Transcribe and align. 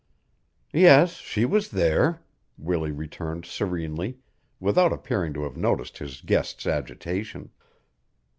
"Yes, 0.73 1.13
she 1.17 1.45
was 1.45 1.69
there," 1.69 2.23
Willie 2.57 2.91
returned 2.91 3.45
serenely, 3.45 4.17
without 4.59 4.91
appearing 4.91 5.31
to 5.35 5.43
have 5.43 5.55
noticed 5.55 5.99
his 5.99 6.21
guest's 6.21 6.65
agitation. 6.65 7.51